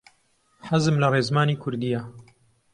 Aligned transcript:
حەزم 0.69 0.95
لە 1.01 1.07
ڕێزمانی 1.13 1.59
کوردییە. 1.63 2.01